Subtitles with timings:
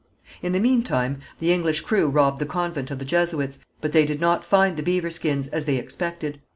[0.41, 4.19] In the meantime the English crew robbed the convent of the Jesuits, but they did
[4.19, 6.41] not find the beaver skins, as they expected.